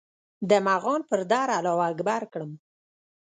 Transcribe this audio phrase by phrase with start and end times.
[0.49, 2.51] د مغان پر در الله اکبر کړم